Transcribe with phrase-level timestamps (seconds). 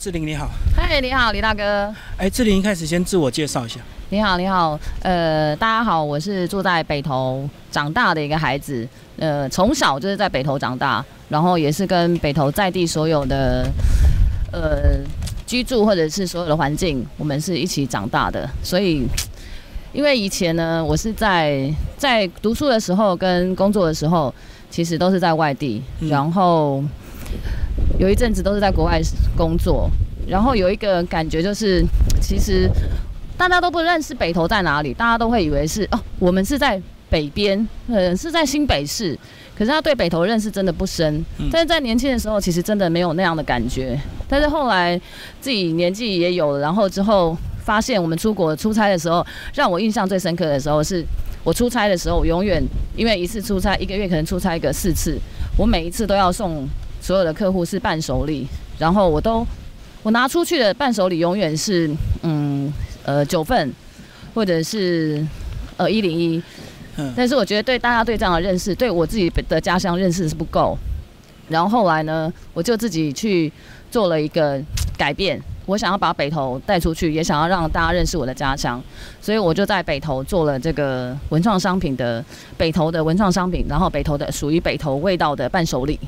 [0.00, 1.92] 志玲你好，嗨，你好，李大哥。
[2.18, 3.80] 哎，志玲一开始先自我介绍一下。
[4.10, 13.68] 你好，你好，呃，大家好，我是住在北投长大的一个孩子，呃，从小就是在北投长大，然后也是跟北投在地所有的
[14.52, 15.00] 呃
[15.44, 19.04] 居住或者是所有的环境，我们是一起长大的，所以
[19.92, 24.32] 因为以前呢，我是在在读书的时候跟工作的时候，
[24.70, 26.08] 其实都是在外地，嗯。
[26.08, 26.84] 然后
[27.98, 29.00] 有一阵子都是在国外
[29.36, 29.90] 工作，
[30.26, 31.84] 然后有一个感觉就是，
[32.20, 32.70] 其实
[33.36, 36.80] 大家都不认识北投在哪里，大家都会以为是哦，我们是在
[37.10, 39.18] 北边，呃，是在新北市。
[39.56, 43.98] 可是他对北投认识真的不深，嗯但是在年轻的时候，其实真的没有那样的感觉。
[44.28, 44.96] 但是后来
[45.40, 51.04] 自己年纪也有了，然后之后发现我们出国出差的时候，让我印象最深刻的时候是，
[51.42, 52.62] 我出差的时候，我永远
[52.94, 55.18] 因为一次出差一个月可能出差个四次，
[55.56, 56.64] 我每一次都要送
[57.08, 58.46] 所有的客户是伴手礼，
[58.78, 59.42] 然后我都
[60.02, 61.90] 我拿出去的伴手礼永远是
[62.20, 62.70] 嗯
[63.02, 63.72] 呃九份
[64.34, 65.26] 或者是
[65.78, 66.42] 呃一零一，
[66.98, 70.76] 嗯，但是我觉得对大家对这样的认识，对我自己的家乡认识是不够。
[71.48, 73.50] 然后后来呢，我就自己去
[73.90, 74.62] 做了一个
[74.98, 78.78] 改变，我想要把北投带出去，也想要让大家认识我的家乡，
[79.18, 82.22] 所以我就在北投做了这个文创商品的
[82.58, 85.98] 北投的文创商品，然后北投的属于北投味道的伴手礼。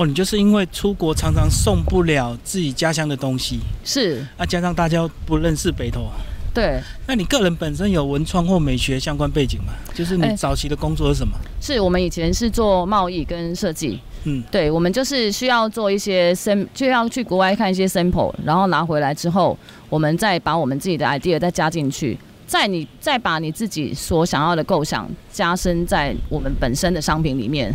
[0.00, 6.08] 哦，你就是因为出国常常送不了自己家乡的东西，是，啊，加上大家不认识北投，
[6.54, 9.74] 对，那你个人本身有文创或美学相关背景吗？
[9.94, 11.34] 就是你哎早期的工作是什么？
[11.60, 19.54] 是我们以前是做贸易跟设计，嗯，对，我们就是需要做一些 sam，就要去国外看一些 sample，然后拿回来之后，
[19.90, 27.70] 我们再把我们自己的 idea 再加进去，再你再把你自己所想要的构想加深在我们本身的商品里面。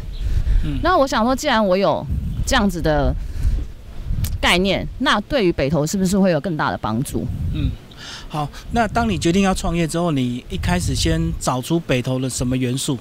[0.66, 2.06] 嗯那我想说，既然我有
[2.46, 3.14] 这样子的
[4.42, 7.26] 概念，那对于北投是不是会有更大的帮助？
[7.54, 7.70] 嗯
[8.28, 12.98] 好，那当你决定要创业之后，你一开始先找出北投的什么元素？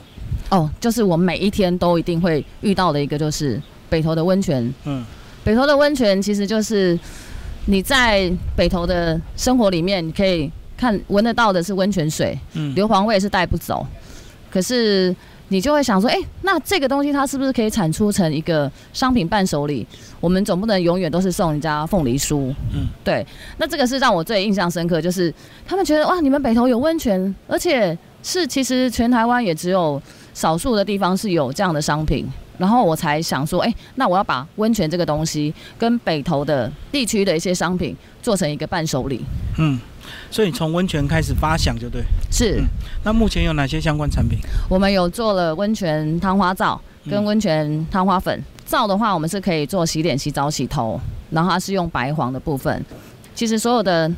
[0.50, 4.72] 哦，就是我每一天都一定会遇到的一个，就是北投的温泉。
[4.84, 5.04] 嗯
[5.42, 6.98] 北投的温泉其实就是
[7.66, 13.86] 你在北投的生活里面，你可以看闻得到的是温泉水，嗯，硫磺味是带不走。
[14.50, 15.14] 可是
[15.48, 19.86] 你就会想说，哎、那这个东西它是不是可以产出成一个商品伴手礼？
[20.20, 22.52] 我们总不能永远都是送人家凤梨酥。
[22.72, 23.24] 嗯，对。
[23.58, 25.32] 那这个是让我最印象深刻，就是
[25.66, 30.00] 他们觉得哇，你们北投有温泉，而且是其实全台湾也只有
[30.32, 32.26] 少数的地方是有这样的商品。
[32.56, 39.24] 然后我才想说，哎、那我要把温泉这个东西跟北投的地区的一些商品做成一个伴手礼。
[39.58, 39.78] 嗯，
[40.34, 42.02] 所以从温泉开始发想就对。
[42.28, 42.56] 是。
[42.58, 42.64] 嗯
[43.04, 44.38] 那目前有哪些相关产品？
[44.66, 48.42] 我们有做了温泉汤花皂跟嗯温泉汤花粉。
[48.64, 50.98] 皂的话，我们是可以做洗脸、洗澡、洗头，
[51.30, 52.82] 然后它是用白黄的部分。
[53.34, 54.10] 其实所有的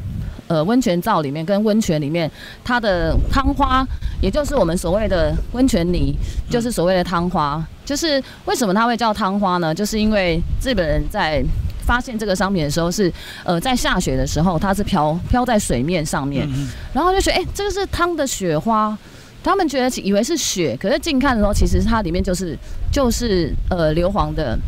[0.47, 2.31] 呃温泉皂里面跟温泉里面，
[2.62, 3.84] 它的汤花，
[4.22, 6.16] 也就是我们所谓的温泉泥，
[6.48, 7.60] 就是所谓的汤花。
[7.84, 9.75] 就是为什么它会叫汤花呢？
[9.75, 11.44] 就是因为日本人在
[11.86, 13.10] 发现这个商品的时候是，
[13.44, 18.98] 呃，在下雪的时候，它是飘飘在水面上面，嗯然后就觉得，哎、这个是汤的雪花。
[19.44, 22.58] 他们觉得以为是雪，可是近看的时候，其实它里面就是
[22.91, 24.58] 就是呃硫磺的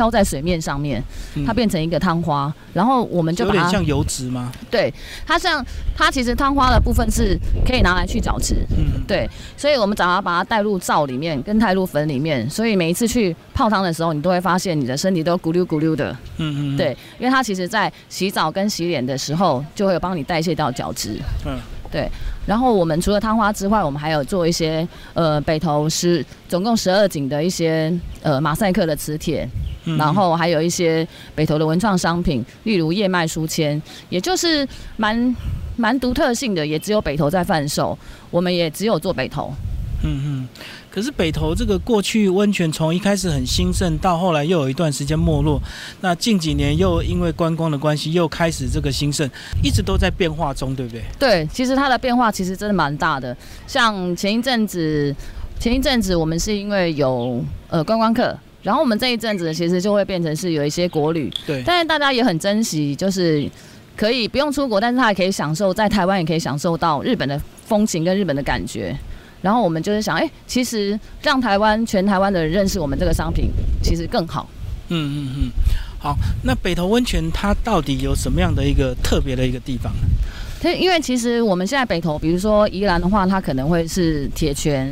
[0.00, 1.02] 飘在水面上面，
[1.34, 1.44] 嗯。
[1.44, 4.50] 它变成一个汤花，然后我们就把它有点像油脂吗？
[4.70, 4.92] 对
[5.26, 5.62] 它像
[5.94, 9.28] 它其实汤花的部分是可以拿来去角质，嗯，对，
[9.58, 21.18] 所以我们早上把它带入皂里面跟带入粉里面，所以每一次去泡汤的时候，你都会发现你的身体都咕溜咕溜的，嗯嗯，对，因为它其实在洗澡跟洗脸的时候就会有帮你代谢掉角质。
[21.44, 21.58] 嗯。
[21.92, 22.08] 对
[22.46, 29.44] 然后我们除了汤花之外，我们还有做一些呃北投十总共十二景的一些呃马赛克的磁铁，
[29.84, 35.34] 嗯然后还有一些北投的文创商品，例如叶脉书签，也就是蛮
[35.76, 37.98] 蛮独特性的，也只有北投在贩售，
[38.30, 39.52] 我们也只有做北投。
[40.02, 40.48] 嗯嗯，
[40.90, 45.60] 可是北投这个过去温泉从一开始很兴盛，到后来又有一段时间没落，
[46.00, 49.28] 那近几年又因为观光的关系又开始这个兴盛，
[49.62, 51.02] 一直都在变化中，对不对？
[51.18, 53.36] 对，其实它的变化其实真的蛮大的。
[53.66, 55.14] 像前一阵子，
[55.58, 63.48] 前一阵子我们是因为有呃观光客，然后我们这一阵子其实就会变成是有一些国旅，对，但是大家也很珍惜，就是
[63.96, 68.96] 可以不用出国，但是他也可以享受在台湾也可以享受到日本的风情跟日本的感觉。
[69.42, 73.50] 然后我们就是想，哎、其实让台湾全台湾的人认识我们这个商品，
[73.82, 74.48] 其实更好。
[74.88, 75.50] 嗯嗯嗯。
[76.02, 79.92] 好，那北投温泉它到底有什么样的一个特别的一个地方？
[80.62, 84.90] 它因为其实我们现在北投，比如说宜兰的话，它可能会是铁泉，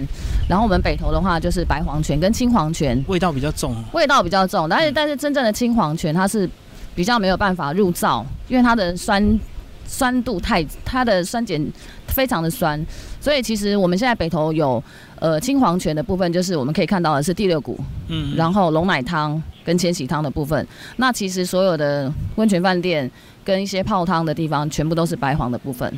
[0.48, 3.84] 然后我们北投的话就是白黄泉跟青黄泉，味道比较重哦。
[3.92, 6.48] 味道比较重，但是但是真正的青黄泉它是
[6.94, 9.40] 比较没有办法入灶，因为它的酸
[9.86, 11.58] 酸度太，它的酸碱
[12.06, 12.78] 非常的酸，
[13.18, 14.82] 所以其实我们现在北投有
[15.20, 17.78] 呃青黄泉的部分，就是我们可以看到的是第六股，
[18.08, 20.66] 嗯，然后龙奶汤跟千禧汤的部分，
[20.96, 23.10] 那其实所有的温泉饭店
[23.44, 25.92] 跟一些泡汤的地方，全部都是白黄的部分。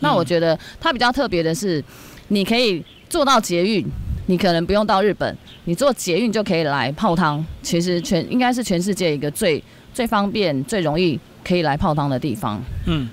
[0.00, 1.82] 那我觉得它比较特别的是，
[2.28, 3.86] 你可以做到捷运，
[4.26, 7.44] 你可能不用到日本，你坐捷运就可以来泡汤。
[7.62, 9.62] 其实全应该是全世界一个最
[9.94, 12.60] 最方便、最容易可以来泡汤的地方。
[12.86, 13.08] 嗯。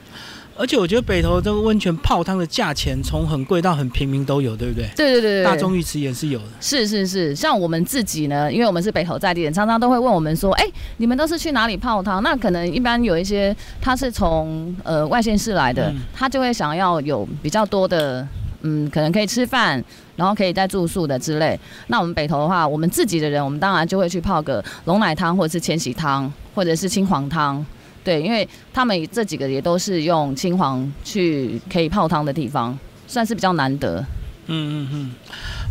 [0.59, 4.89] 而且我觉得北投这个温泉泡汤的价钱从很贵到很平民都有，对不对？
[4.93, 6.45] 对对对大众浴池也是有的。
[6.59, 10.65] 是是是，像我们自己呢，因为我们是北投在地人，常常都会问我们说：“哎，
[10.97, 18.27] 你们都是去哪里泡汤？”那可能一般有一些他是从呃外县市来的，他就会想要有比较多的，
[18.63, 19.81] 嗯，可能可以吃饭，
[20.17, 21.57] 然后可以带住宿的之类。
[21.87, 27.65] 那我们北投的话，我们自己的人，我们当然就会去泡个龙奶汤，或者是千禧汤，或者是青黄汤。
[28.09, 32.75] 对，因为他们这几个也都是用青黄去可以泡汤的地方，
[33.05, 34.03] 算是比较难得。
[34.47, 35.11] 嗯嗯嗯。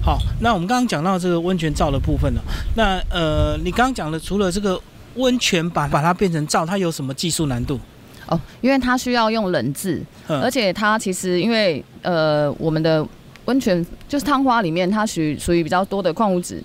[0.01, 2.41] 好，那我们刚刚讲到这个温泉灶的部分了。
[2.77, 4.81] 那呃，你刚刚讲的除了这个
[5.17, 7.81] 温泉把把它变成灶，它有什么技术难度？
[8.29, 13.05] 哦，因为它需要用冷制，而且它其实因为呃，我们的
[13.47, 16.63] 温泉就是汤花里面它属属于比较多的矿物质，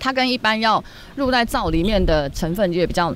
[0.00, 0.82] 它跟一般要
[1.14, 3.14] 入在灶里面的成分也比较。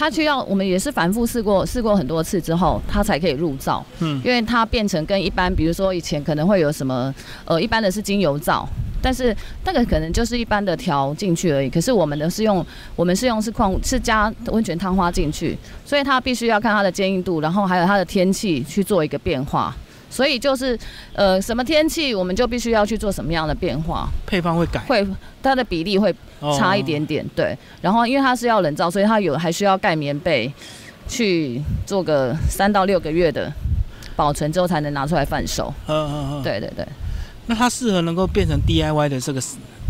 [0.00, 3.84] 它需要我们也是反复试过试过很多次之后，它才可以入灶。
[3.98, 7.14] 嗯，因为它变成跟一般，比如说以前可能会有什么，
[7.44, 8.66] 呃，一般的是精油皂，
[9.02, 9.36] 但是
[9.66, 11.68] 那个可能就是一般的调进去而已。
[11.68, 12.64] 可是我们的是用，
[12.96, 15.54] 我们是用是矿是加温泉汤花进去，
[15.84, 19.76] 所以它必须要看它的坚硬度，然后还有它的天气去做一个变化。
[20.10, 20.76] 所以就是，
[21.14, 25.06] 呃，什么天气我们就必须要去做什么样的变化，配方会改，会
[25.40, 26.12] 它的比例会
[26.58, 27.56] 差一点点，对。
[27.80, 30.52] 然后因为它是要冷造，所以它有还需要盖棉被，
[31.08, 33.50] 去做个三到六个月的
[34.16, 35.72] 保存之后才能拿出来贩售。
[35.86, 36.84] 嗯嗯嗯，对对对。
[37.46, 39.40] 那它适合能够变成 DIY 的这个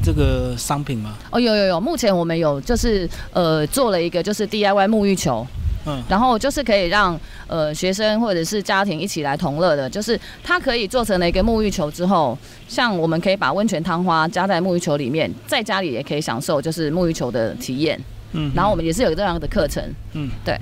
[0.05, 1.15] 这个商品吗？
[1.31, 5.47] 哦，有有有，目前我们有就是呃做了一个就是 DIY 沐浴球。
[5.87, 12.37] 嗯，然后就是可以让呃学生或者是家庭一起来同乐的，就是它可以做成了一个沐浴球之后，
[12.69, 17.99] 像我们可以把温泉汤花加在沐浴球里面，在家里也可以享受就是沐浴球的体验。
[18.33, 19.83] 嗯，然后我们也是有这样的课程。
[20.13, 20.59] 嗯，对。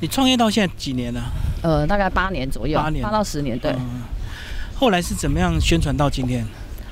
[0.00, 1.20] 你创业到现在几年了？
[1.62, 3.58] 呃，大概八年左右，八年八到十年。
[3.58, 3.74] 对。
[4.74, 6.46] 后来是怎么样宣传到今天？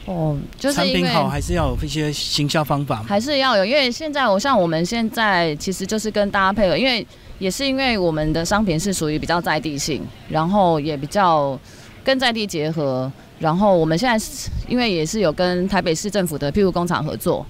[0.09, 7.07] 哦，就是产品好，还是要有一些行销方法还是要有，因为现在我像我们现在其实就是跟大家配合，因为
[7.39, 11.61] 也是因为我们的商品是属于比较在地性，然后也比较
[12.03, 14.27] 跟在地结合，然后我们现在
[14.67, 17.45] 因为也是有跟台北市政府的庇护工厂合作，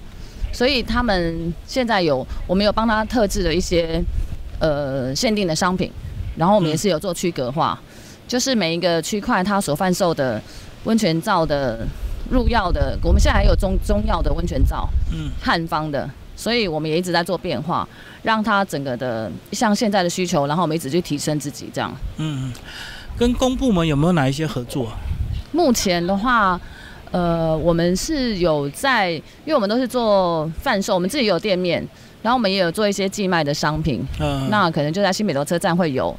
[0.51, 4.03] 所以他们现在有我们有帮他特制的一些
[4.59, 5.89] 呃限定的商品，
[6.35, 7.79] 然后我们也是有做区隔化，
[8.27, 10.41] 就是每一个区块它所贩售的
[10.83, 11.87] 温泉皂的。
[12.29, 17.87] 入药的，我们现在还有中中药的温泉皂，嗯，汉方的，所以我们也一直在做变化，
[18.23, 21.91] 让它整个的像现在的需求，然后我们一直去提升自己这样。
[22.17, 22.51] 嗯，
[23.17, 24.87] 跟公部门有没有哪一些合作？
[25.51, 26.59] 目前的话，
[27.11, 31.85] 呃，我们是有在，因为我们都是做贩售，我们自己有店面，
[32.21, 36.15] 然后我们也有做一些寄卖的商品，嗯，那可能就在新北投车站会有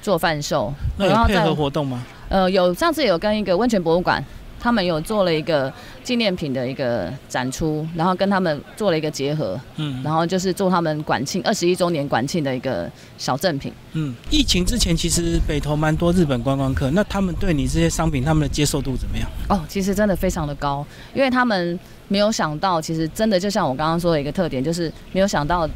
[0.00, 0.72] 做贩售。
[0.96, 2.02] 那有配合活动吗？
[2.30, 4.24] 呃，有，上次有跟一个温泉博物馆。
[4.60, 5.72] 他们有做了一个
[6.04, 13.72] 纪念品的一个展出，然后跟他们做了一个结合，嗯，然后就是做他们管庆二十一周年管庆的一个小赠品。
[13.94, 19.26] 嗯，疫情之前其实北投蛮多日本观光客，那他们对你这些商品他们的接受度怎么样？
[19.48, 25.66] 哦，其实真的非常的高，因为他们没有想到，其实真的就像我刚刚说的一个特点，就是没有想到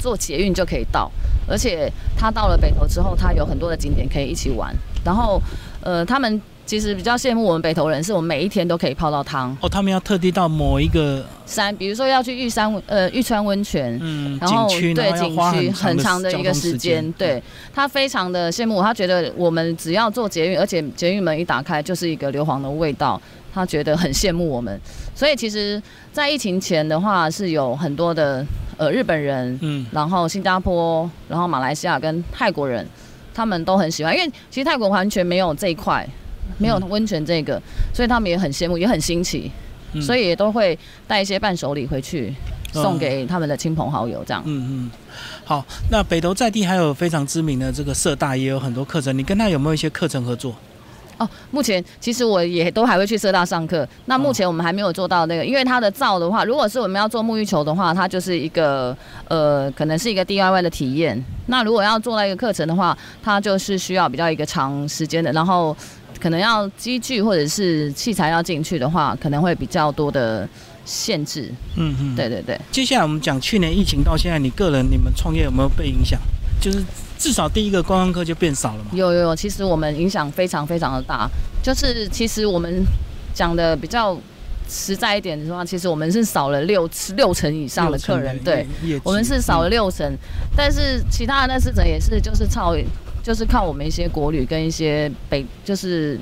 [0.00, 1.10] 坐捷运就可以到，
[1.48, 4.72] 而且他到了北投之后，他有很多的景点可以一起玩，
[5.04, 5.42] 然后
[5.82, 6.40] 呃他们。
[6.68, 9.56] 其实比较羡慕我们北投人，是我们每一天都可以泡到汤。
[9.62, 18.82] 哦，他们要特地到某一个山，比如说要去玉山呃玉川温泉，嗯，然后对景区很长的一个时间，对他非常的羡慕。
[18.82, 23.18] 他觉得我们只要做捷运，而且捷运门一打开就是一个硫磺的味道，
[23.50, 24.78] 他觉得很羡慕我们。
[25.16, 25.82] 所以其实，
[26.12, 28.44] 在疫情前的话，是有很多的
[28.76, 32.86] 呃日本人，嗯，然后新加坡，然后马来西亚跟泰国人，
[33.32, 36.06] 他们都很喜欢，因为其实泰国完全没有这一块。
[36.56, 37.60] 没有温泉这个，
[37.92, 39.50] 所以他们也很羡慕，也很新奇，
[40.00, 42.34] 所以也都会带一些伴手礼回去
[42.72, 44.42] 送给他们的亲朋好友，这样。
[44.46, 44.90] 嗯嗯。
[45.44, 50.54] 好，那北投在地还有非常知名的这个社大，也有很多课程，你跟他有没有一些课程合作？
[51.16, 53.88] 哦，目前其实我也都还会去社大上课。
[54.04, 61.20] 那目前我们还没有做到那个，因为它的造的话，如果是我们要做沐浴球的话，它就是一个呃，可能是一个 DIY 的体验。
[61.46, 65.76] 那如果要做那一个课程的话，它就是需要比较一个长时间的，然后
[66.20, 70.48] 可能要机具或者是器材要进去的话，可能会比较多的
[70.84, 71.52] 限制。
[71.76, 72.60] 嗯嗯，对对对。
[72.70, 76.20] 接下来我们讲去年疫情到现在，你个人你们创业有没有被影响？
[76.60, 76.82] 就是
[77.16, 78.90] 至少第一个观光客就变少了嘛。
[78.92, 81.28] 有有有，其实我们影响非常非常的大。
[81.62, 82.84] 就是其实我们
[83.32, 84.18] 讲的比较
[84.68, 88.36] 实在一点的话，其实我们是少了六六成以上的客人。
[88.42, 88.66] 对，
[89.04, 90.12] 我们是少了六成，
[90.56, 92.74] 但是其他的那四成也是就是靠
[93.28, 96.18] 就是靠我们一些国旅跟一些北就是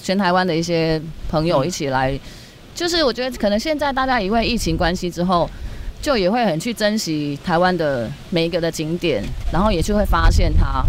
[0.00, 2.20] 全台湾的一些朋友一起来。
[2.74, 5.48] 就是我觉得可能现在大家因为疫情关系之后。
[6.00, 9.20] 就也会很去珍惜台湾的每一个的景点，
[9.52, 10.84] 然后也去会发现它，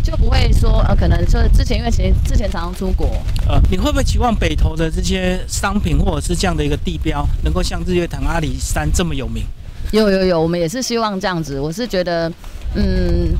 [0.00, 3.08] 就不会说呃，可能说之前因为其实之前常常出国，
[3.48, 9.42] 呃，你会不会期望北投的这些商品或者是这样的一个地标，能够像日月潭、阿里山这么有名？
[9.90, 11.58] 有有有，我们也是希望这样子。
[11.58, 12.32] 我是觉得，
[12.76, 13.34] 嗯，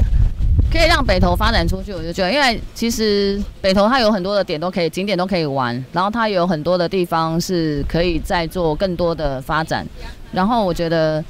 [0.74, 9.86] 可以让北投发展出去，我就觉得，因为其实北投它有很多的点都可以，景点都可以玩，然后它有很多的地方是可以再做更多的发展。
[10.32, 11.24] 然后我觉得，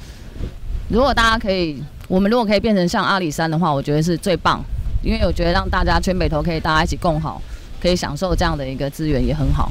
[0.89, 4.59] 如果大家可以，我们如果可以变成像阿里山的话，我觉得是最棒，
[5.03, 7.39] 因为我觉得让大家全北投可以大家一起共好，
[7.79, 9.69] 可以享受这样的一个资源也很好。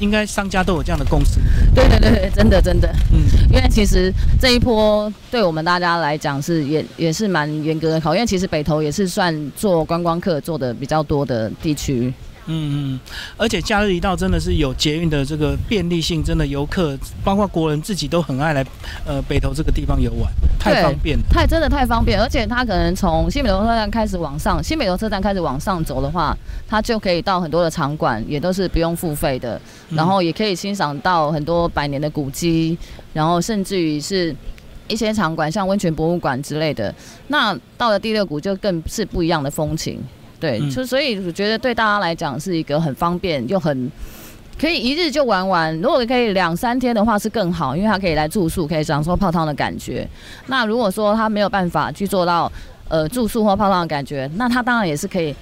[0.00, 1.40] 应该商家都有这样的共识。
[1.74, 2.88] 对对对对，真的真的。
[3.12, 3.20] 嗯，
[3.50, 8.26] 因为其实这一波对我们大家来讲是也也是蛮严格的考验。
[8.26, 12.12] 其实北投也是算做观光客做的比较多的地区。
[12.46, 13.00] 嗯嗯，
[13.36, 18.64] 而且假日一到，真的是有捷运的这个便利性，真的游客包括国人自己都很爱来，
[19.06, 26.36] 呃，北投这个地方游玩，太方便，太真的太方便，而且他可能从新北投车站开始往上，新北投车站开始往上走的话，
[26.68, 29.60] 他就可以到很多的场馆，也都是不用付费的，
[29.90, 32.76] 然后也可以欣赏到很多百年的古迹，
[33.14, 34.36] 然后甚至于是
[34.86, 36.94] 一些场馆，像温泉博物馆之类的。
[37.28, 39.98] 那到了第六谷就更是不一样的风情。
[40.44, 43.90] 对，就所以我觉得对大家来讲是一个很方便又很
[44.60, 45.74] 可以一日就玩完。
[45.80, 50.06] 如果可以两三天的话是更好，因为他可以来住宿，可以享受泡汤的感觉。
[50.48, 52.52] 那如果说他没有办法去做到
[52.90, 55.34] 呃住宿或泡汤的感觉，那他当然也是可以。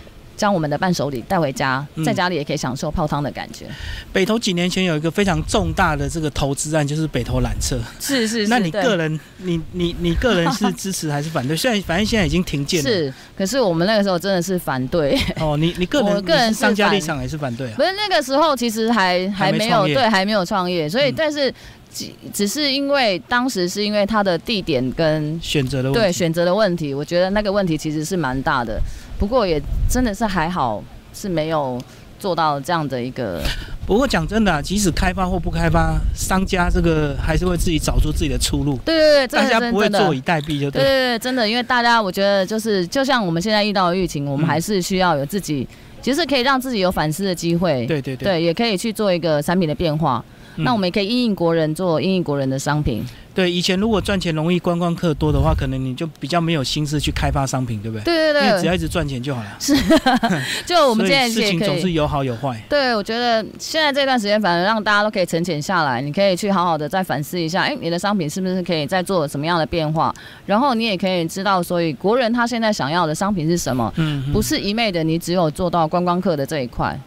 [0.42, 3.64] 将我们的伴手礼带回家，在家里也可以享受泡汤的感觉。
[4.12, 7.78] 北投几年前有一个非常重大的这个投资案，就是北投缆车。
[8.00, 8.48] 是是。
[8.48, 11.56] 那你个人，你你你个人是 支持还是反对？
[11.56, 12.90] 现在反正现在已经停建了。
[12.90, 15.16] 是，可是我们那个时候真的是反对。
[15.38, 17.74] 哦，你你个人，我个人商家立场还是反对啊？
[17.76, 21.54] 不是那个时候，其实还还没有对，还没有创业，所以但是
[21.94, 28.82] 只只是因为当时是因为它的地点跟选择的对选择的问题，我觉得那个问题其实是蛮大的。
[29.22, 30.82] 不过也真的是还好，
[31.14, 31.80] 是没有
[32.18, 33.40] 做到这样的一个。
[33.86, 38.76] 不过讲真的，即使开发或不开发，商家这个还是会自己找出自己的出路。
[38.84, 40.82] 对对对，大家不会坐以待毙，就对。
[40.82, 45.68] 对对对，真的，因为大家我觉得就是，就像我们现在遇到的疫情，我们还是需要有自己，
[46.00, 47.86] 其实可以让自己有反思的机会。
[47.86, 50.24] 对对对，对，也可以去做一个产品的变化。
[50.56, 53.04] 那我们也可以应应国人做应应国人的商品。
[53.34, 58.04] 对，以前如果赚钱容易，观光客多的话，可能你就比较没有心思去开发商品，对不对？
[58.04, 59.56] 对对对，只要一直赚钱就好了。
[59.58, 59.74] 是，
[60.66, 62.62] 就我们现在事情总是有好有坏。
[62.68, 70.14] 对，我觉得现在这段时间，反而让大家都可以沉潜下来，你可以去好好的再反思一下，哎，你的商品是不是可以再做什么样的变化？
[70.44, 73.90] 然后你也可以知道，所以国人他现在想要的商品是什么？
[73.96, 77.00] 嗯，不是一昧的，你只有做到观光客的这一块。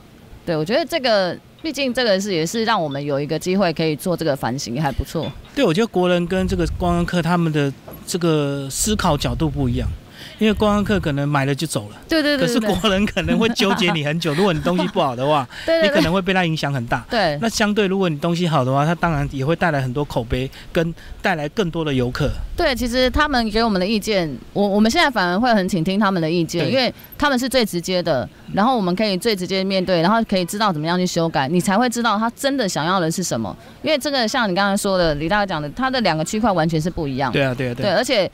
[0.44, 1.38] 对，我觉得这个。
[1.66, 5.32] 毕竟这个是也是让我们有一个机会可以做这个反省，还不错。
[5.56, 7.74] 对，我觉得国人跟这个观光客他们的
[8.06, 9.90] 这个思考角度不一样。
[10.38, 12.48] 因为观光客可能买了就走了，对对对。
[12.48, 14.34] 可是国人可能会纠结你很久。
[14.34, 15.48] 如果你东西不好的话，
[15.84, 17.06] 你可能会被他影响很大。
[17.10, 17.38] 对。
[17.42, 22.30] 那相对，如果你东西好的话，他当然也会带来很多口碑，跟带来更多的游客。
[22.56, 33.56] 对，其实他们给我们的意见，我我们现在反而会很倾听他们的意见，因为他们是最直接的，然后我们可以最直接面对，然后可以知道怎么样去修改，你才会知道他真的想要的是什么。
[33.82, 37.32] 因为这个像你刚才说的，李大哥讲的，他的两个区块完全是不一样。
[37.32, 37.84] 对啊，对啊，对。
[37.86, 38.30] 对，而且。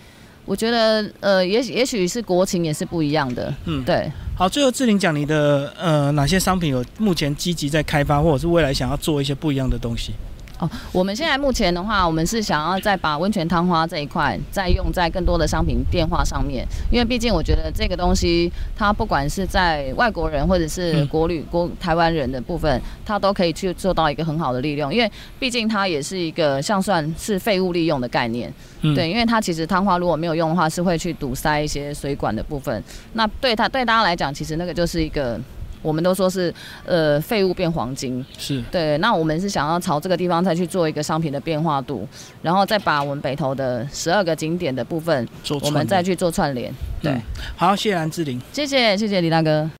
[0.45, 3.53] 我觉得，呃，也也许是国情也是不一样的。
[3.65, 4.11] 嗯，对。
[4.35, 10.13] 好，最后志玲讲你的，呃，哪些商品有目前积极在开发，或者是未来想要做一些不一样的东西？
[10.61, 35.39] 哦，我们现在目前的话，我们是想要再把温泉汤花这一块再用在更多的商品变化上面，因为毕竟我觉得这个东西，它不管是在外国人或者是国旅国台湾人的部分，它都可以去做到一个很好的利用，因为毕竟它也是一个像算是废物利用的概念，对，因为它其实汤花如果没有用的话，是会去堵塞一些水管的部分，那对它对大家来讲，其实那个就是一个。
[35.81, 36.53] 我们都说是
[36.85, 38.23] 呃废物变黄金。
[38.37, 42.07] 是对，那我们是想要朝这个地方再去做一个商品的变化度，
[42.41, 46.73] 然后再把我们北投的十二个景点的部分，做我们再去做串联。
[47.01, 47.15] 对，
[47.55, 48.41] 好，谢谢蓝志玲。
[48.51, 49.71] 谢谢谢谢李大哥。